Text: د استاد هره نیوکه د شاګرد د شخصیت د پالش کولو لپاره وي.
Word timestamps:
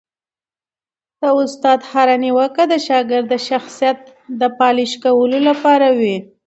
د 1.19 1.23
استاد 1.41 1.79
هره 1.91 2.15
نیوکه 2.23 2.63
د 2.71 2.73
شاګرد 2.87 3.25
د 3.29 3.35
شخصیت 3.47 3.99
د 4.39 4.41
پالش 4.57 4.91
کولو 5.03 5.39
لپاره 5.49 5.87
وي. 5.99 6.17